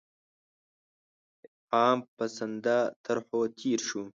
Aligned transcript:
عام 1.75 1.99
پسنده 2.17 2.77
طرحو 3.05 3.39
تېر 3.59 3.79
شو. 3.87 4.01